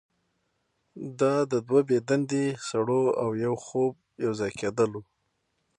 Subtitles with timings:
[1.19, 3.93] دا د دوه بې دندې سړو او یو خوب
[4.25, 5.03] یوځای کیدل وو